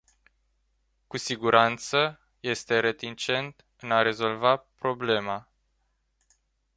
Cu 1.07 1.17
siguranță 1.17 2.19
este 2.39 2.79
reticent 2.79 3.65
în 3.77 3.91
a 3.91 4.01
rezolva 4.01 4.57
problema. 4.57 5.51